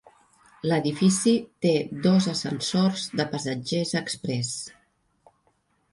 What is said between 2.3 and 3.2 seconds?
ascensors